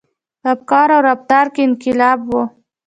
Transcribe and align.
•په 0.41 0.47
افکارو 0.55 0.93
او 0.97 1.05
رفتار 1.09 1.45
کې 1.53 1.61
انقلاب 1.67 2.19
و. 2.29 2.33